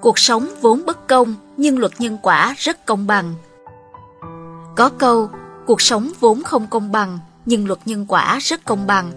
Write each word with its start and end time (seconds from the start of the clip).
Cuộc 0.00 0.18
sống 0.18 0.48
vốn 0.60 0.82
bất 0.86 1.06
công, 1.06 1.34
nhưng 1.56 1.78
luật 1.78 1.92
nhân 1.98 2.18
quả 2.22 2.54
rất 2.58 2.86
công 2.86 3.06
bằng. 3.06 3.34
Có 4.76 4.88
câu, 4.88 5.30
cuộc 5.66 5.80
sống 5.80 6.12
vốn 6.20 6.42
không 6.42 6.66
công 6.66 6.92
bằng, 6.92 7.18
nhưng 7.46 7.66
luật 7.66 7.78
nhân 7.84 8.06
quả 8.08 8.38
rất 8.42 8.64
công 8.64 8.86
bằng. 8.86 9.12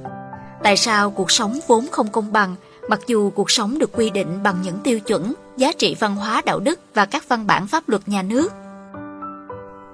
Tại 0.64 0.78
sao 0.78 1.12
cuộc 1.12 1.32
sống 1.32 1.60
vốn 1.68 1.88
không 1.92 2.08
công 2.08 2.32
bằng, 2.32 2.56
mặc 2.90 3.00
dù 3.08 3.30
cuộc 3.30 3.52
sống 3.52 3.80
được 3.80 3.92
quy 3.94 4.10
định 4.10 4.44
bằng 4.44 4.56
những 4.64 4.78
tiêu 4.84 5.00
chuẩn, 5.00 5.34
giá 5.58 5.72
trị 5.72 5.96
văn 6.00 6.16
hóa 6.16 6.42
đạo 6.46 6.60
đức 6.60 6.80
và 6.94 7.06
các 7.06 7.30
văn 7.30 7.48
bản 7.48 7.68
pháp 7.68 7.90
luật 7.90 8.08
nhà 8.08 8.22
nước? 8.22 8.52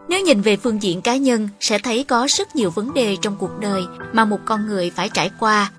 Nếu 0.09 0.21
nhìn 0.21 0.41
về 0.41 0.57
phương 0.57 0.83
diện 0.83 1.01
cá 1.01 1.17
nhân, 1.17 1.49
sẽ 1.59 1.79
thấy 1.79 2.03
có 2.03 2.27
rất 2.29 2.55
nhiều 2.55 2.69
vấn 2.69 2.93
đề 2.93 3.17
trong 3.21 3.35
cuộc 3.39 3.59
đời 3.59 3.83
mà 4.13 4.25
một 4.25 4.39
con 4.45 4.67
người 4.67 4.91
phải 4.95 5.09
trải 5.13 5.31
qua. 5.39 5.71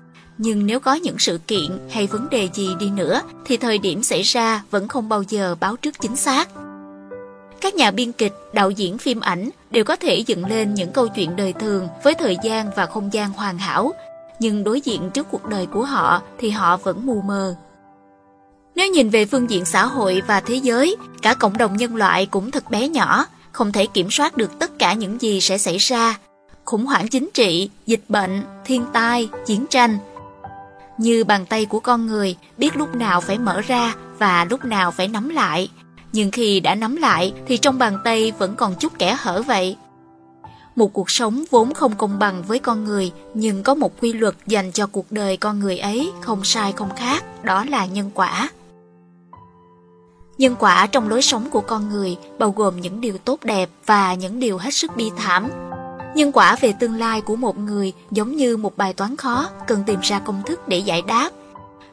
Nhưng 0.43 0.65
nếu 0.65 0.79
có 0.79 0.93
những 0.93 1.19
sự 1.19 1.39
kiện 1.47 1.79
hay 1.89 2.07
vấn 2.07 2.29
đề 2.29 2.49
gì 2.53 2.69
đi 2.79 2.89
nữa, 2.89 3.21
thì 3.45 3.57
thời 3.57 3.77
điểm 3.77 4.03
xảy 4.03 4.21
ra 4.21 4.63
vẫn 4.71 4.87
không 4.87 5.09
bao 5.09 5.23
giờ 5.23 5.55
báo 5.59 5.75
trước 5.75 5.95
chính 6.01 6.15
xác. 6.15 6.49
Các 7.61 7.75
nhà 7.75 7.91
biên 7.91 8.11
kịch, 8.11 8.33
đạo 8.53 8.71
diễn 8.71 8.97
phim 8.97 9.19
ảnh 9.19 9.49
đều 9.71 9.83
có 9.83 9.95
thể 9.95 10.17
dựng 10.17 10.45
lên 10.45 10.73
những 10.73 10.91
câu 10.91 11.07
chuyện 11.07 11.35
đời 11.35 11.53
thường 11.53 11.87
với 12.03 12.13
thời 12.13 12.37
gian 12.43 12.71
và 12.75 12.85
không 12.85 13.13
gian 13.13 13.31
hoàn 13.31 13.57
hảo, 13.57 13.91
nhưng 14.39 14.63
đối 14.63 14.81
diện 14.81 15.09
trước 15.13 15.27
cuộc 15.31 15.45
đời 15.45 15.65
của 15.65 15.83
họ 15.83 16.21
thì 16.37 16.49
họ 16.49 16.77
vẫn 16.77 17.05
mù 17.05 17.21
mờ. 17.21 17.55
Nếu 18.75 18.91
nhìn 18.91 19.09
về 19.09 19.25
phương 19.25 19.49
diện 19.49 19.65
xã 19.65 19.85
hội 19.85 20.21
và 20.27 20.39
thế 20.39 20.55
giới, 20.55 20.95
cả 21.21 21.33
cộng 21.33 21.57
đồng 21.57 21.77
nhân 21.77 21.95
loại 21.95 22.25
cũng 22.25 22.51
thật 22.51 22.71
bé 22.71 22.87
nhỏ, 22.87 23.25
không 23.51 23.71
thể 23.71 23.85
kiểm 23.85 24.11
soát 24.11 24.37
được 24.37 24.59
tất 24.59 24.79
cả 24.79 24.93
những 24.93 25.21
gì 25.21 25.41
sẽ 25.41 25.57
xảy 25.57 25.77
ra. 25.77 26.17
Khủng 26.65 26.85
hoảng 26.85 27.07
chính 27.07 27.29
trị, 27.33 27.69
dịch 27.85 28.03
bệnh, 28.09 28.41
thiên 28.65 28.85
tai, 28.93 29.29
chiến 29.45 29.65
tranh. 29.69 29.97
Như 31.01 31.23
bàn 31.23 31.45
tay 31.45 31.65
của 31.65 31.79
con 31.79 32.07
người, 32.07 32.35
biết 32.57 32.75
lúc 32.75 32.95
nào 32.95 33.21
phải 33.21 33.37
mở 33.37 33.61
ra 33.61 33.95
và 34.19 34.45
lúc 34.45 34.65
nào 34.65 34.91
phải 34.91 35.07
nắm 35.07 35.29
lại. 35.29 35.69
Nhưng 36.13 36.31
khi 36.31 36.59
đã 36.59 36.75
nắm 36.75 36.95
lại 36.95 37.33
thì 37.47 37.57
trong 37.57 37.77
bàn 37.77 37.97
tay 38.03 38.31
vẫn 38.39 38.55
còn 38.55 38.75
chút 38.75 38.93
kẻ 38.99 39.15
hở 39.19 39.41
vậy. 39.41 39.75
Một 40.75 40.93
cuộc 40.93 41.09
sống 41.09 41.43
vốn 41.49 41.73
không 41.73 41.95
công 41.95 42.19
bằng 42.19 42.43
với 42.47 42.59
con 42.59 42.83
người, 42.83 43.11
nhưng 43.33 43.63
có 43.63 43.75
một 43.75 44.01
quy 44.01 44.13
luật 44.13 44.35
dành 44.47 44.71
cho 44.71 44.87
cuộc 44.87 45.11
đời 45.11 45.37
con 45.37 45.59
người 45.59 45.77
ấy 45.77 46.11
không 46.21 46.43
sai 46.43 46.73
không 46.73 46.95
khác, 46.95 47.23
đó 47.43 47.65
là 47.69 47.85
nhân 47.85 48.11
quả. 48.13 48.49
Nhân 50.37 50.55
quả 50.59 50.87
trong 50.87 51.09
lối 51.09 51.21
sống 51.21 51.49
của 51.49 51.61
con 51.61 51.89
người 51.89 52.17
bao 52.39 52.51
gồm 52.51 52.81
những 52.81 53.01
điều 53.01 53.17
tốt 53.17 53.39
đẹp 53.43 53.69
và 53.85 54.13
những 54.13 54.39
điều 54.39 54.57
hết 54.57 54.73
sức 54.73 54.91
bi 54.95 55.11
thảm. 55.17 55.49
Nhân 56.15 56.31
quả 56.31 56.55
về 56.61 56.73
tương 56.79 56.95
lai 56.95 57.21
của 57.21 57.35
một 57.35 57.57
người 57.57 57.93
giống 58.11 58.35
như 58.35 58.57
một 58.57 58.77
bài 58.77 58.93
toán 58.93 59.17
khó 59.17 59.49
cần 59.67 59.83
tìm 59.85 59.99
ra 60.01 60.19
công 60.19 60.41
thức 60.45 60.67
để 60.67 60.77
giải 60.77 61.01
đáp. 61.07 61.29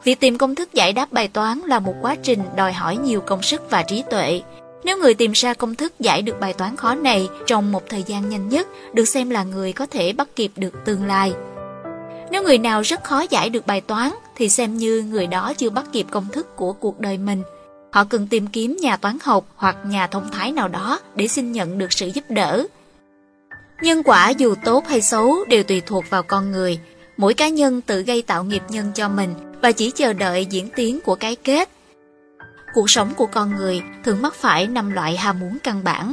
Việc 0.05 0.21
tìm 0.21 0.39
công 0.39 0.55
thức 0.55 0.75
giải 0.75 0.93
đáp 0.93 1.13
bài 1.13 1.29
toán 1.29 1.59
là 1.59 1.79
một 1.79 1.95
quá 2.03 2.17
trình 2.23 2.41
đòi 2.57 2.73
hỏi 2.73 2.97
nhiều 2.97 3.21
công 3.21 3.43
sức 3.43 3.71
và 3.71 3.83
trí 3.83 4.03
tuệ. 4.11 4.43
Nếu 4.85 4.99
người 4.99 5.15
tìm 5.15 5.33
ra 5.33 5.55
công 5.55 5.75
thức 5.75 5.93
giải 6.01 6.23
được 6.23 6.41
bài 6.41 6.53
toán 6.53 6.77
khó 6.77 6.95
này 6.95 7.29
trong 7.47 7.73
một 7.73 7.83
thời 7.89 8.03
gian 8.03 8.29
nhanh 8.29 8.49
nhất, 8.49 8.69
được 8.93 9.05
xem 9.05 9.31
là 9.31 9.45
người 9.45 9.73
có 9.73 9.87
thể 9.87 10.13
bắt 10.13 10.29
kịp 10.37 10.53
được 10.57 10.75
tương 10.85 11.07
lai. 11.07 11.33
Nếu 12.31 12.43
người 12.43 12.59
nào 12.59 12.81
rất 12.81 13.05
khó 13.05 13.25
giải 13.31 13.51
được 13.51 13.67
bài 13.67 13.81
toán, 13.81 14.11
thì 14.37 14.49
xem 14.49 14.77
như 14.77 15.03
người 15.03 15.27
đó 15.27 15.53
chưa 15.57 15.71
bắt 15.71 15.85
kịp 15.93 16.07
công 16.11 16.27
thức 16.33 16.57
của 16.57 16.73
cuộc 16.73 17.01
đời 17.01 17.19
mình– 17.19 17.43
Họ 17.91 18.05
cần 18.05 18.27
tìm 18.27 18.47
kiếm 18.47 18.77
nhà 18.81 18.97
toán 18.97 19.19
học 19.23 19.45
hoặc 19.57 19.77
nhà 19.87 20.07
thông 20.07 20.31
thái 20.31 20.53
nào 20.53 20.69
đó 20.69 21.01
để 21.15 21.29
xin 21.29 21.53
nhận 21.53 21.79
được 21.79 21.93
sự 21.93 22.07
giúp 22.07 22.25
đỡ. 22.29 22.67
Nhân 23.83 24.03
quả 24.05 24.31
dù 24.31 24.55
tốt 24.65 24.89
hay 24.89 25.03
xấu 25.03 25.45
đều 25.48 25.62
tùy 25.62 25.83
thuộc 25.87 26.05
vào 26.11 26.23
con 26.23 26.51
người. 26.51 26.81
Mỗi 27.17 27.34
cá 27.34 27.48
nhân 27.48 27.81
tự 27.81 28.03
gây 28.03 28.23
tạo 28.23 28.45
nghiệp 28.45 28.62
nhân 28.69 28.93
cho 28.95 29.09
mình 29.09 29.34
và 29.62 29.73
chỉ 29.73 29.91
chờ 29.91 30.12
đợi 30.12 30.47
diễn 30.47 30.69
tiến 30.77 31.01
của 31.01 31.15
cái 31.15 31.37
kết. 31.37 31.69
Cuộc 32.75 32.91
sống 32.91 33.15
của 33.17 33.27
con 33.27 33.56
người 33.56 33.83
thường 34.05 34.23
mắc 34.23 34.34
phải 34.34 34.67
năm 34.67 34.91
loại 34.91 35.17
ham 35.17 35.41
muốn 35.41 35.59
căn 35.62 35.84
bản. 35.84 36.12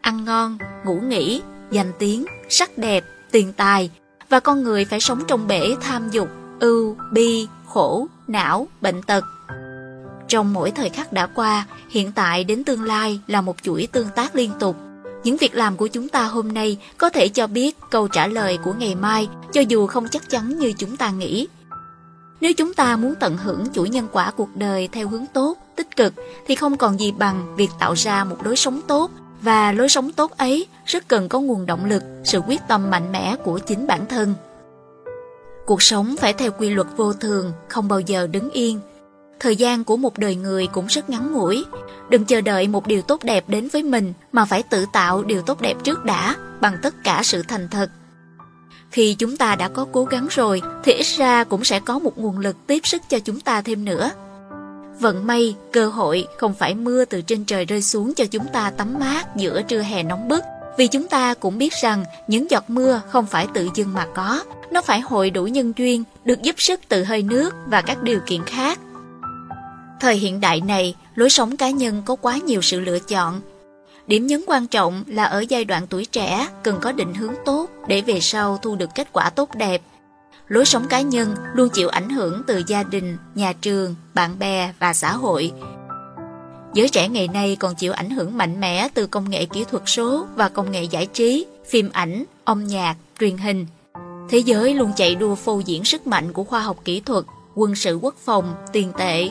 Ăn 0.00 0.24
ngon, 0.24 0.58
ngủ 0.84 1.00
nghỉ, 1.00 1.42
danh 1.70 1.92
tiếng, 1.98 2.26
sắc 2.48 2.78
đẹp, 2.78 3.04
tiền 3.30 3.52
tài 3.52 3.90
và 4.28 4.40
con 4.40 4.62
người 4.62 4.84
phải 4.84 5.00
sống 5.00 5.22
trong 5.28 5.46
bể 5.46 5.74
tham 5.80 6.10
dục, 6.10 6.28
ưu, 6.60 6.96
bi, 7.12 7.46
khổ, 7.66 8.06
não, 8.26 8.68
bệnh 8.80 9.02
tật 9.02 9.24
trong 10.28 10.52
mỗi 10.52 10.70
thời 10.70 10.88
khắc 10.88 11.12
đã 11.12 11.26
qua, 11.26 11.66
hiện 11.90 12.12
tại 12.12 12.44
đến 12.44 12.64
tương 12.64 12.82
lai 12.82 13.20
là 13.26 13.40
một 13.40 13.56
chuỗi 13.62 13.88
tương 13.92 14.08
tác 14.16 14.34
liên 14.34 14.52
tục. 14.60 14.76
Những 15.24 15.36
việc 15.36 15.54
làm 15.54 15.76
của 15.76 15.86
chúng 15.86 16.08
ta 16.08 16.24
hôm 16.24 16.52
nay 16.52 16.78
có 16.98 17.10
thể 17.10 17.28
cho 17.28 17.46
biết 17.46 17.76
câu 17.90 18.08
trả 18.08 18.26
lời 18.26 18.58
của 18.64 18.72
ngày 18.72 18.94
mai, 18.94 19.28
cho 19.52 19.60
dù 19.60 19.86
không 19.86 20.08
chắc 20.10 20.30
chắn 20.30 20.58
như 20.58 20.72
chúng 20.78 20.96
ta 20.96 21.10
nghĩ. 21.10 21.48
Nếu 22.40 22.52
chúng 22.52 22.74
ta 22.74 22.96
muốn 22.96 23.14
tận 23.20 23.36
hưởng 23.36 23.64
chuỗi 23.72 23.88
nhân 23.88 24.08
quả 24.12 24.30
cuộc 24.30 24.56
đời 24.56 24.88
theo 24.92 25.08
hướng 25.08 25.24
tốt, 25.34 25.56
tích 25.76 25.96
cực, 25.96 26.14
thì 26.46 26.54
không 26.54 26.76
còn 26.76 27.00
gì 27.00 27.12
bằng 27.12 27.56
việc 27.56 27.70
tạo 27.78 27.94
ra 27.94 28.24
một 28.24 28.36
lối 28.44 28.56
sống 28.56 28.80
tốt, 28.86 29.10
và 29.42 29.72
lối 29.72 29.88
sống 29.88 30.12
tốt 30.12 30.36
ấy 30.36 30.66
rất 30.86 31.08
cần 31.08 31.28
có 31.28 31.40
nguồn 31.40 31.66
động 31.66 31.84
lực, 31.84 32.02
sự 32.24 32.38
quyết 32.38 32.60
tâm 32.68 32.90
mạnh 32.90 33.12
mẽ 33.12 33.36
của 33.44 33.58
chính 33.58 33.86
bản 33.86 34.06
thân. 34.06 34.34
Cuộc 35.66 35.82
sống 35.82 36.16
phải 36.18 36.32
theo 36.32 36.50
quy 36.58 36.70
luật 36.70 36.86
vô 36.96 37.12
thường, 37.12 37.52
không 37.68 37.88
bao 37.88 38.00
giờ 38.00 38.26
đứng 38.26 38.50
yên, 38.50 38.80
Thời 39.40 39.56
gian 39.56 39.84
của 39.84 39.96
một 39.96 40.18
đời 40.18 40.34
người 40.36 40.66
cũng 40.66 40.86
rất 40.86 41.10
ngắn 41.10 41.32
ngủi. 41.32 41.64
Đừng 42.10 42.24
chờ 42.24 42.40
đợi 42.40 42.68
một 42.68 42.86
điều 42.86 43.02
tốt 43.02 43.24
đẹp 43.24 43.44
đến 43.48 43.68
với 43.72 43.82
mình 43.82 44.12
mà 44.32 44.44
phải 44.44 44.62
tự 44.62 44.86
tạo 44.92 45.22
điều 45.22 45.42
tốt 45.42 45.60
đẹp 45.60 45.76
trước 45.84 46.04
đã 46.04 46.36
bằng 46.60 46.76
tất 46.82 46.94
cả 47.04 47.20
sự 47.24 47.42
thành 47.48 47.68
thật. 47.68 47.90
Khi 48.90 49.14
chúng 49.14 49.36
ta 49.36 49.56
đã 49.56 49.68
có 49.68 49.86
cố 49.92 50.04
gắng 50.04 50.26
rồi 50.30 50.62
thì 50.84 50.92
ít 50.92 51.06
ra 51.16 51.44
cũng 51.44 51.64
sẽ 51.64 51.80
có 51.80 51.98
một 51.98 52.18
nguồn 52.18 52.38
lực 52.38 52.56
tiếp 52.66 52.86
sức 52.86 53.02
cho 53.08 53.18
chúng 53.18 53.40
ta 53.40 53.62
thêm 53.62 53.84
nữa. 53.84 54.10
Vận 55.00 55.26
may, 55.26 55.56
cơ 55.72 55.88
hội 55.88 56.26
không 56.38 56.54
phải 56.54 56.74
mưa 56.74 57.04
từ 57.04 57.22
trên 57.22 57.44
trời 57.44 57.64
rơi 57.64 57.82
xuống 57.82 58.14
cho 58.14 58.24
chúng 58.26 58.46
ta 58.52 58.70
tắm 58.70 58.98
mát 58.98 59.36
giữa 59.36 59.62
trưa 59.62 59.82
hè 59.82 60.02
nóng 60.02 60.28
bức. 60.28 60.44
Vì 60.78 60.86
chúng 60.86 61.08
ta 61.08 61.34
cũng 61.34 61.58
biết 61.58 61.72
rằng 61.82 62.04
những 62.26 62.50
giọt 62.50 62.70
mưa 62.70 63.00
không 63.10 63.26
phải 63.26 63.46
tự 63.54 63.68
dưng 63.74 63.94
mà 63.94 64.06
có, 64.14 64.44
nó 64.70 64.82
phải 64.82 65.00
hội 65.00 65.30
đủ 65.30 65.44
nhân 65.44 65.72
duyên, 65.76 66.04
được 66.24 66.42
giúp 66.42 66.54
sức 66.58 66.80
từ 66.88 67.04
hơi 67.04 67.22
nước 67.22 67.54
và 67.66 67.82
các 67.82 68.02
điều 68.02 68.20
kiện 68.26 68.44
khác. 68.44 68.78
Thời 70.08 70.16
hiện 70.16 70.40
đại 70.40 70.60
này, 70.60 70.94
lối 71.14 71.30
sống 71.30 71.56
cá 71.56 71.70
nhân 71.70 72.02
có 72.06 72.16
quá 72.16 72.36
nhiều 72.36 72.62
sự 72.62 72.80
lựa 72.80 72.98
chọn. 72.98 73.40
Điểm 74.06 74.26
nhấn 74.26 74.44
quan 74.46 74.66
trọng 74.66 75.04
là 75.06 75.24
ở 75.24 75.44
giai 75.48 75.64
đoạn 75.64 75.86
tuổi 75.86 76.04
trẻ 76.04 76.48
cần 76.62 76.78
có 76.80 76.92
định 76.92 77.14
hướng 77.14 77.34
tốt 77.44 77.70
để 77.88 78.00
về 78.00 78.20
sau 78.20 78.58
thu 78.62 78.76
được 78.76 78.90
kết 78.94 79.08
quả 79.12 79.30
tốt 79.30 79.54
đẹp. 79.54 79.82
Lối 80.46 80.64
sống 80.64 80.86
cá 80.88 81.00
nhân 81.00 81.34
luôn 81.54 81.68
chịu 81.68 81.88
ảnh 81.88 82.10
hưởng 82.10 82.42
từ 82.46 82.62
gia 82.66 82.82
đình, 82.82 83.16
nhà 83.34 83.52
trường, 83.52 83.94
bạn 84.14 84.38
bè 84.38 84.72
và 84.78 84.94
xã 84.94 85.12
hội. 85.12 85.52
Giới 86.74 86.88
trẻ 86.88 87.08
ngày 87.08 87.28
nay 87.28 87.56
còn 87.60 87.74
chịu 87.74 87.92
ảnh 87.92 88.10
hưởng 88.10 88.36
mạnh 88.36 88.60
mẽ 88.60 88.88
từ 88.94 89.06
công 89.06 89.30
nghệ 89.30 89.46
kỹ 89.46 89.64
thuật 89.70 89.82
số 89.86 90.26
và 90.36 90.48
công 90.48 90.72
nghệ 90.72 90.82
giải 90.82 91.06
trí, 91.06 91.46
phim 91.68 91.90
ảnh, 91.92 92.24
âm 92.44 92.66
nhạc, 92.66 92.96
truyền 93.20 93.36
hình. 93.36 93.66
Thế 94.30 94.38
giới 94.38 94.74
luôn 94.74 94.92
chạy 94.96 95.14
đua 95.14 95.34
phô 95.34 95.62
diễn 95.64 95.84
sức 95.84 96.06
mạnh 96.06 96.32
của 96.32 96.44
khoa 96.44 96.60
học 96.60 96.76
kỹ 96.84 97.00
thuật, 97.00 97.24
quân 97.54 97.74
sự 97.74 97.98
quốc 98.02 98.14
phòng, 98.24 98.54
tiền 98.72 98.92
tệ, 98.98 99.28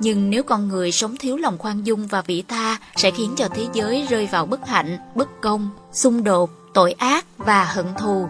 nhưng 0.00 0.30
nếu 0.30 0.42
con 0.42 0.68
người 0.68 0.92
sống 0.92 1.16
thiếu 1.16 1.36
lòng 1.36 1.58
khoan 1.58 1.86
dung 1.86 2.06
và 2.06 2.22
vị 2.22 2.42
tha 2.48 2.78
sẽ 2.96 3.10
khiến 3.10 3.34
cho 3.36 3.48
thế 3.54 3.66
giới 3.72 4.06
rơi 4.10 4.28
vào 4.32 4.46
bất 4.46 4.66
hạnh, 4.66 4.98
bất 5.14 5.40
công, 5.40 5.70
xung 5.92 6.24
đột, 6.24 6.50
tội 6.74 6.92
ác 6.92 7.26
và 7.38 7.64
hận 7.64 7.86
thù. 7.98 8.26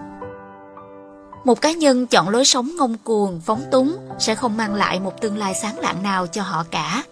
Một 1.44 1.60
cá 1.60 1.72
nhân 1.72 2.06
chọn 2.06 2.28
lối 2.28 2.44
sống 2.44 2.70
ngông 2.76 2.97
cuồng, 3.04 3.41
phóng 3.41 3.62
túng 3.70 3.97
sẽ 4.19 4.34
không 4.34 4.56
mang 4.56 4.75
lại 4.75 5.00
một 5.00 5.20
tương 5.20 5.38
lai 5.38 5.54
sáng 5.62 5.78
lạng 5.78 6.03
nào 6.03 6.26
cho 6.26 6.42
họ 6.42 6.64
cả. 6.70 7.03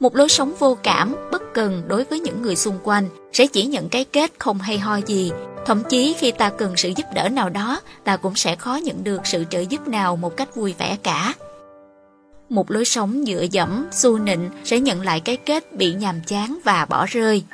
Một 0.00 0.16
lối 0.16 0.28
sống 0.28 0.52
vô 0.58 0.76
cảm, 0.82 1.16
bất 1.32 1.42
cần 1.54 1.82
đối 1.88 2.04
với 2.04 2.20
những 2.20 2.42
người 2.42 2.56
xung 2.56 2.78
quanh 2.82 3.08
sẽ 3.32 3.46
chỉ 3.46 3.66
nhận 3.66 3.88
cái 3.88 4.04
kết 4.04 4.32
không 4.38 4.58
hay 4.58 4.78
ho 4.78 4.96
gì. 4.96 5.32
Thậm 5.66 5.82
chí 5.88 6.14
khi 6.18 6.30
ta 6.30 6.50
cần 6.50 6.72
sự 6.76 6.92
giúp 6.96 7.06
đỡ 7.14 7.28
nào 7.28 7.48
đó, 7.48 7.80
ta 8.04 8.16
cũng 8.16 8.36
sẽ 8.36 8.56
khó 8.56 8.74
nhận 8.74 9.04
được 9.04 9.26
sự 9.26 9.44
trợ 9.50 9.60
giúp 9.60 9.88
nào 9.88 10.16
một 10.16 10.36
cách 10.36 10.54
vui 10.54 10.74
vẻ 10.78 10.96
cả 11.02 11.34
một 12.50 12.70
lối 12.70 12.84
sống 12.84 13.24
dựa 13.26 13.46
dẫm, 13.50 13.86
xu 13.92 14.18
nịnh 14.18 14.50
sẽ 14.64 14.80
nhận 14.80 15.00
lại 15.00 15.20
cái 15.20 15.36
kết 15.36 15.76
bị 15.76 15.94
nhàm 15.94 16.20
chán 16.26 16.58
và 16.64 16.84
bỏ 16.84 17.06
rơi. 17.06 17.44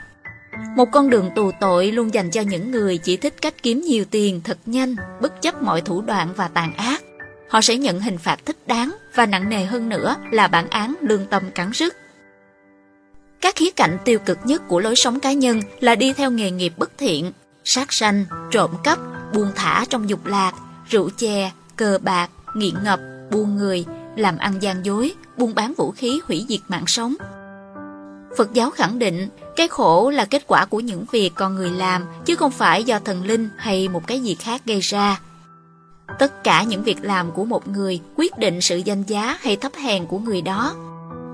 Một 0.77 0.89
con 0.93 1.11
đường 1.11 1.31
tù 1.37 1.51
tội 1.61 1.93
luôn 1.93 2.15
dành 2.15 2.31
cho 2.31 2.41
những 2.41 2.71
người 2.71 2.99
chỉ 2.99 3.17
thích 3.17 3.35
cách 3.43 3.63
kiếm 3.63 3.81
nhiều 3.81 4.05
tiền 4.11 4.41
thật 4.45 4.59
nhanh, 4.67 4.97
bất 5.21 5.43
chấp 5.43 5.63
mọi 5.63 5.81
thủ 5.81 6.01
đoạn 6.01 6.33
và 6.37 6.49
tàn 6.49 6.75
ác. 6.77 7.03
Họ 7.49 7.61
sẽ 7.61 7.77
nhận 7.77 8.01
hình 8.01 8.19
phạt 8.19 8.47
thích 8.47 8.57
đáng 8.67 8.97
và 9.15 9.27
nặng 9.27 9.49
nề 9.49 9.65
hơn 9.65 9.89
nữa 9.89 10.17
là 10.31 10.49
bản 10.49 10.69
án 10.71 10.95
lương 11.01 11.27
tâm 11.27 11.43
cắn 11.55 11.71
rứt. 11.75 11.97
Các 13.41 13.57
khía 13.57 13.71
cạnh 13.71 13.99
tiêu 14.05 14.19
cực 14.19 14.39
nhất 14.45 14.63
của 14.69 14.81
lối 14.81 14.97
sống 14.97 15.21
cá 15.21 15.33
nhân 15.33 15.61
là 15.81 15.95
đi 15.95 16.13
theo 16.13 16.31
nghề 16.31 16.51
nghiệp 16.51 16.73
bất 16.77 16.99
thiện, 16.99 17.33
sát 17.65 17.93
sanh, 17.93 18.25
trộm 18.51 18.71
cắp, 18.85 18.99
buông 19.35 19.51
thả 19.55 19.85
trong 19.89 20.09
dục 20.09 20.27
lạc, 20.27 20.53
rượu 20.91 21.11
chè, 21.17 21.53
cờ 21.77 21.99
bạc, 22.03 22.31
nghiện 22.55 22.75
ngập, 22.85 23.01
buôn 23.31 23.57
người, 23.57 23.85
làm 24.17 24.39
ăn 24.39 24.63
gian 24.63 24.85
dối, 24.85 25.15
buôn 25.37 25.55
bán 25.55 25.75
vũ 25.77 25.91
khí 25.91 26.21
hủy 26.29 26.47
diệt 26.49 26.61
mạng 26.69 26.87
sống. 26.87 27.15
Phật 28.37 28.53
giáo 28.53 28.71
khẳng 28.71 28.99
định 28.99 29.29
cái 29.57 29.69
khổ 29.69 30.11
là 30.11 30.25
kết 30.25 30.45
quả 30.47 30.65
của 30.65 30.81
những 30.81 31.05
việc 31.11 31.31
con 31.35 31.55
người 31.55 31.71
làm 31.71 32.05
chứ 32.25 32.37
không 32.37 32.51
phải 32.51 32.85
do 32.85 32.99
thần 32.99 33.23
linh 33.23 33.49
hay 33.57 33.89
một 33.89 34.07
cái 34.07 34.21
gì 34.21 34.35
khác 34.35 34.63
gây 34.65 34.81
ra. 34.81 35.21
Tất 36.19 36.45
cả 36.45 36.63
những 36.63 36.83
việc 36.83 36.99
làm 37.03 37.33
của 37.33 37.45
một 37.45 37.69
người 37.69 38.01
quyết 38.17 38.39
định 38.39 38.61
sự 38.61 38.77
danh 38.77 39.03
giá 39.03 39.39
hay 39.41 39.57
thấp 39.57 39.73
hèn 39.75 40.07
của 40.07 40.19
người 40.19 40.43
đó. 40.43 40.75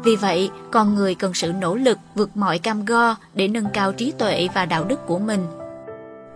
Vì 0.05 0.17
vậy, 0.17 0.51
con 0.71 0.95
người 0.95 1.15
cần 1.15 1.35
sự 1.35 1.53
nỗ 1.53 1.75
lực 1.75 1.99
vượt 2.15 2.37
mọi 2.37 2.59
cam 2.59 2.85
go 2.85 3.17
để 3.35 3.49
nâng 3.49 3.71
cao 3.73 3.93
trí 3.93 4.13
tuệ 4.19 4.49
và 4.55 4.67
đạo 4.67 4.85
đức 4.85 5.07
của 5.07 5.19
mình. 5.19 5.47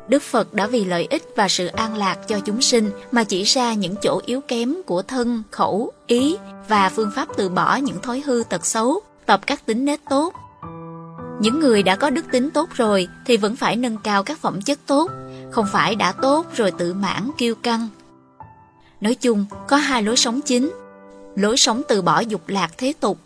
Đức 0.09 0.23
Phật 0.23 0.55
đã 0.55 0.67
vì 0.67 0.85
lợi 0.85 1.07
ích 1.11 1.23
và 1.37 1.49
sự 1.49 1.67
an 1.67 1.97
lạc 1.97 2.17
cho 2.29 2.41
chúng 2.41 2.63
sinh 2.63 2.91
mà 3.13 3.25
chỉ 3.25 3.43
ra 3.43 3.75
những 3.75 3.95
chỗ 4.03 4.21
yếu 4.27 4.41
kém 4.41 4.75
của 4.87 5.03
thân, 5.03 5.43
khẩu, 5.51 5.93
ý 6.07 6.37
và 6.69 6.89
phương 6.89 7.11
pháp 7.15 7.29
từ 7.37 7.49
bỏ 7.49 7.77
những 7.77 8.01
thói 8.01 8.23
hư 8.27 8.43
tật 8.49 8.67
xấu, 8.67 9.01
tập 9.27 9.41
các 9.47 9.67
tính 9.67 9.85
nết 9.85 10.01
tốt. 10.11 10.35
Những 11.41 11.61
người 11.61 11.83
đã 11.83 11.97
có 11.97 12.11
đức 12.11 12.25
tính 12.33 12.51
tốt 12.51 12.69
rồi 12.75 13.09
thì 13.27 13.37
vẫn 13.37 13.57
phải 13.57 13.77
nâng 13.77 13.97
cao 13.99 14.23
các 14.23 14.39
phẩm 14.39 14.63
chất 14.63 14.79
tốt, 14.87 15.11
không 15.51 15.67
phải 15.73 15.95
đã 15.95 16.13
tốt 16.13 16.47
rồi 16.57 16.71
tự 16.71 16.95
mãn 16.95 17.31
kiêu 17.39 17.55
căng. 17.55 17.89
Nói 19.01 19.15
chung, 19.15 19.45
có 19.69 19.77
hai 19.77 20.03
lối 20.03 20.17
sống 20.17 20.41
chính. 20.41 20.71
Lối 21.37 21.57
sống 21.57 21.83
từ 21.89 22.03
bỏ 22.03 22.21
dục 22.21 22.41
lạc 22.47 22.71
thế 22.79 22.93
tục 23.01 23.19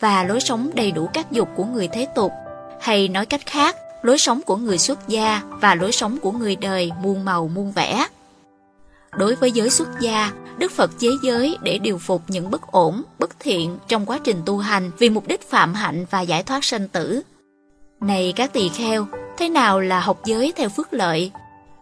và 0.00 0.24
lối 0.24 0.40
sống 0.40 0.70
đầy 0.74 0.90
đủ 0.90 1.08
các 1.12 1.32
dục 1.32 1.48
của 1.56 1.64
người 1.64 1.88
thế 1.88 2.06
tục. 2.14 2.32
Hay 2.80 3.08
nói 3.08 3.26
cách 3.26 3.46
khác, 3.46 3.76
lối 4.04 4.18
sống 4.18 4.40
của 4.46 4.56
người 4.56 4.78
xuất 4.78 5.08
gia 5.08 5.42
và 5.60 5.74
lối 5.74 5.92
sống 5.92 6.18
của 6.22 6.32
người 6.32 6.56
đời 6.56 6.90
muôn 7.02 7.24
màu 7.24 7.48
muôn 7.48 7.72
vẻ. 7.72 8.06
Đối 9.18 9.34
với 9.34 9.52
giới 9.52 9.70
xuất 9.70 9.88
gia, 10.00 10.32
Đức 10.58 10.72
Phật 10.72 10.90
chế 10.98 11.08
giới 11.22 11.56
để 11.62 11.78
điều 11.78 11.98
phục 11.98 12.22
những 12.28 12.50
bất 12.50 12.72
ổn, 12.72 13.02
bất 13.18 13.40
thiện 13.40 13.78
trong 13.88 14.06
quá 14.06 14.18
trình 14.24 14.42
tu 14.46 14.58
hành 14.58 14.90
vì 14.98 15.10
mục 15.10 15.28
đích 15.28 15.50
phạm 15.50 15.74
hạnh 15.74 16.06
và 16.10 16.20
giải 16.20 16.42
thoát 16.42 16.64
sanh 16.64 16.88
tử. 16.88 17.22
Này 18.00 18.32
các 18.36 18.52
tỳ 18.52 18.68
kheo, 18.68 19.06
thế 19.38 19.48
nào 19.48 19.80
là 19.80 20.00
học 20.00 20.20
giới 20.24 20.52
theo 20.56 20.68
phước 20.68 20.92
lợi? 20.92 21.30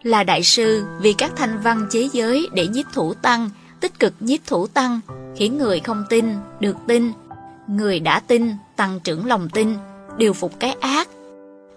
Là 0.03 0.25
đại 0.25 0.43
sư 0.43 0.85
vì 1.01 1.13
các 1.13 1.33
thanh 1.37 1.59
văn 1.59 1.87
chế 1.91 2.09
giới 2.13 2.49
để 2.53 2.67
nhiếp 2.67 2.87
thủ 2.93 3.15
tăng, 3.15 3.51
tích 3.81 3.99
cực 3.99 4.15
nhiếp 4.21 4.41
thủ 4.47 4.67
tăng, 4.67 5.01
khiến 5.37 5.59
người 5.59 5.81
không 5.81 6.05
tin, 6.09 6.35
được 6.61 6.77
tin. 6.87 7.13
Người 7.67 8.01
đã 8.01 8.21
tin, 8.21 8.53
tăng 8.77 9.01
trưởng 9.01 9.27
lòng 9.27 9.49
tin, 9.49 9.77
điều 10.17 10.33
phục 10.33 10.61
cái 10.61 10.73
ác, 10.81 11.09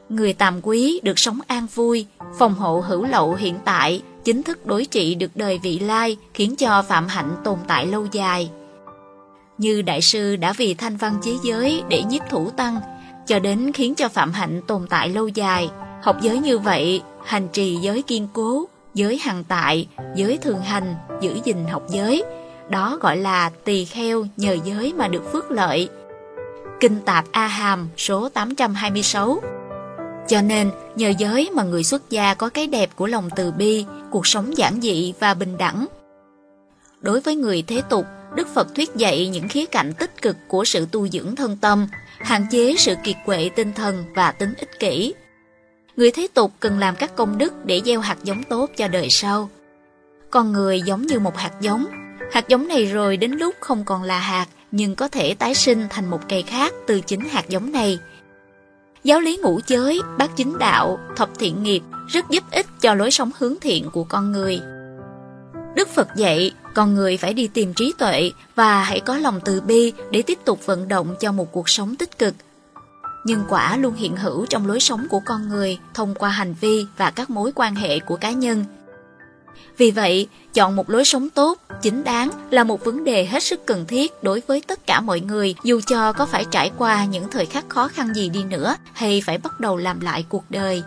Người 0.09 0.33
tàm 0.33 0.59
quý 0.63 0.99
được 1.03 1.19
sống 1.19 1.39
an 1.47 1.67
vui, 1.75 2.05
phòng 2.39 2.53
hộ 2.53 2.79
hữu 2.79 3.05
lậu 3.05 3.35
hiện 3.35 3.55
tại, 3.65 4.01
chính 4.23 4.43
thức 4.43 4.65
đối 4.65 4.85
trị 4.85 5.15
được 5.15 5.31
đời 5.35 5.59
vị 5.63 5.79
lai, 5.79 6.17
khiến 6.33 6.55
cho 6.55 6.81
phạm 6.81 7.07
hạnh 7.07 7.35
tồn 7.43 7.57
tại 7.67 7.85
lâu 7.85 8.07
dài. 8.11 8.49
Như 9.57 9.81
đại 9.81 10.01
sư 10.01 10.35
đã 10.35 10.53
vì 10.53 10.73
thanh 10.73 10.97
văn 10.97 11.15
chế 11.23 11.31
giới 11.43 11.83
để 11.89 12.03
nhiếp 12.03 12.21
thủ 12.29 12.49
tăng, 12.49 12.79
cho 13.27 13.39
đến 13.39 13.71
khiến 13.71 13.95
cho 13.95 14.09
phạm 14.09 14.31
hạnh 14.31 14.61
tồn 14.67 14.87
tại 14.89 15.09
lâu 15.09 15.27
dài. 15.27 15.69
Học 16.03 16.17
giới 16.21 16.39
như 16.39 16.57
vậy, 16.57 17.01
hành 17.25 17.47
trì 17.53 17.75
giới 17.75 18.01
kiên 18.01 18.27
cố, 18.33 18.65
giới 18.93 19.17
hằng 19.17 19.43
tại, 19.43 19.87
giới 20.15 20.37
thường 20.37 20.61
hành, 20.61 20.95
giữ 21.21 21.39
gìn 21.43 21.57
học 21.71 21.83
giới. 21.89 22.23
Đó 22.69 22.97
gọi 23.01 23.17
là 23.17 23.49
tỳ 23.63 23.85
kheo 23.85 24.25
nhờ 24.37 24.57
giới 24.65 24.93
mà 24.93 25.07
được 25.07 25.31
phước 25.33 25.51
lợi. 25.51 25.89
Kinh 26.79 26.99
Tạp 27.05 27.25
A 27.31 27.47
Hàm 27.47 27.89
số 27.97 28.29
826 28.29 29.41
cho 30.27 30.41
nên, 30.41 30.71
nhờ 30.95 31.13
giới 31.17 31.49
mà 31.53 31.63
người 31.63 31.83
xuất 31.83 32.09
gia 32.09 32.33
có 32.33 32.49
cái 32.49 32.67
đẹp 32.67 32.89
của 32.95 33.07
lòng 33.07 33.29
từ 33.35 33.51
bi, 33.51 33.85
cuộc 34.11 34.27
sống 34.27 34.57
giản 34.57 34.81
dị 34.81 35.13
và 35.19 35.33
bình 35.33 35.57
đẳng. 35.57 35.85
Đối 37.01 37.21
với 37.21 37.35
người 37.35 37.61
thế 37.61 37.81
tục, 37.89 38.05
Đức 38.35 38.47
Phật 38.53 38.75
thuyết 38.75 38.95
dạy 38.95 39.27
những 39.27 39.47
khía 39.49 39.65
cạnh 39.65 39.93
tích 39.93 40.21
cực 40.21 40.37
của 40.47 40.65
sự 40.65 40.87
tu 40.91 41.07
dưỡng 41.07 41.35
thân 41.35 41.57
tâm, 41.57 41.87
hạn 42.19 42.45
chế 42.51 42.75
sự 42.77 42.95
kiệt 43.03 43.15
quệ 43.25 43.49
tinh 43.55 43.73
thần 43.73 44.05
và 44.15 44.31
tính 44.31 44.53
ích 44.57 44.79
kỷ. 44.79 45.13
Người 45.97 46.11
thế 46.11 46.27
tục 46.33 46.51
cần 46.59 46.79
làm 46.79 46.95
các 46.95 47.15
công 47.15 47.37
đức 47.37 47.65
để 47.65 47.81
gieo 47.85 47.99
hạt 47.99 48.17
giống 48.23 48.43
tốt 48.43 48.69
cho 48.77 48.87
đời 48.87 49.07
sau. 49.09 49.49
Con 50.29 50.51
người 50.51 50.81
giống 50.81 51.01
như 51.07 51.19
một 51.19 51.37
hạt 51.37 51.51
giống. 51.61 51.85
Hạt 52.31 52.47
giống 52.47 52.67
này 52.67 52.85
rồi 52.85 53.17
đến 53.17 53.31
lúc 53.31 53.55
không 53.59 53.85
còn 53.85 54.03
là 54.03 54.19
hạt, 54.19 54.47
nhưng 54.71 54.95
có 54.95 55.07
thể 55.07 55.33
tái 55.33 55.55
sinh 55.55 55.87
thành 55.89 56.09
một 56.09 56.19
cây 56.29 56.43
khác 56.43 56.73
từ 56.87 57.01
chính 57.01 57.19
hạt 57.19 57.49
giống 57.49 57.71
này– 57.71 57.99
Giáo 59.05 59.19
lý 59.19 59.37
ngũ 59.37 59.59
giới, 59.67 60.01
bát 60.17 60.31
chính 60.35 60.57
đạo, 60.57 60.99
thập 61.15 61.29
thiện 61.39 61.63
nghiệp 61.63 61.83
rất 62.07 62.29
giúp 62.29 62.43
ích 62.51 62.65
cho 62.81 62.93
lối 62.93 63.11
sống 63.11 63.31
hướng 63.37 63.55
thiện 63.61 63.89
của 63.89 64.03
con 64.03 64.31
người. 64.31 64.59
Đức 65.75 65.87
Phật 65.87 66.07
dạy, 66.15 66.51
con 66.73 66.95
người 66.95 67.17
phải 67.17 67.33
đi 67.33 67.47
tìm 67.47 67.73
trí 67.73 67.93
tuệ 67.97 68.31
và 68.55 68.83
hãy 68.83 68.99
có 68.99 69.17
lòng 69.17 69.39
từ 69.45 69.61
bi 69.61 69.93
để 70.11 70.21
tiếp 70.21 70.39
tục 70.45 70.65
vận 70.65 70.87
động 70.87 71.15
cho 71.19 71.31
một 71.31 71.51
cuộc 71.51 71.69
sống 71.69 71.95
tích 71.95 72.19
cực. 72.19 72.33
Nhân 73.25 73.43
quả 73.49 73.77
luôn 73.77 73.93
hiện 73.95 74.17
hữu 74.17 74.45
trong 74.45 74.67
lối 74.67 74.79
sống 74.79 75.07
của 75.09 75.21
con 75.25 75.49
người 75.49 75.79
thông 75.93 76.15
qua 76.15 76.29
hành 76.29 76.55
vi 76.61 76.85
và 76.97 77.11
các 77.11 77.29
mối 77.29 77.51
quan 77.55 77.75
hệ 77.75 77.99
của 77.99 78.15
cá 78.15 78.31
nhân. 78.31 78.65
Vì 79.77 79.91
vậy, 79.91 80.27
chọn 80.53 80.75
một 80.75 80.89
lối 80.89 81.05
sống 81.05 81.29
tốt, 81.29 81.57
chính 81.81 82.03
đáng 82.03 82.29
là 82.49 82.63
một 82.63 82.85
vấn 82.85 83.03
đề 83.03 83.25
hết 83.25 83.43
sức 83.43 83.65
cần 83.65 83.85
thiết 83.85 84.23
đối 84.23 84.41
với 84.47 84.61
tất 84.67 84.87
cả 84.87 85.01
mọi 85.01 85.19
người, 85.19 85.55
dù 85.63 85.81
cho 85.87 86.13
có 86.13 86.25
phải 86.25 86.45
trải 86.51 86.71
qua 86.77 87.05
những 87.05 87.29
thời 87.31 87.45
khắc 87.45 87.69
khó 87.69 87.87
khăn 87.87 88.13
gì 88.15 88.29
đi 88.29 88.43
nữa 88.43 88.75
hay 88.93 89.21
phải 89.25 89.37
bắt 89.37 89.59
đầu 89.59 89.77
làm 89.77 89.99
lại 89.99 90.25
cuộc 90.29 90.43
đời. 90.49 90.83